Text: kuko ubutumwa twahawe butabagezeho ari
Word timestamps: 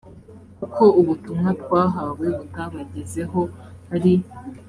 kuko 0.57 0.83
ubutumwa 1.01 1.49
twahawe 1.61 2.27
butabagezeho 2.37 3.41
ari 3.95 4.13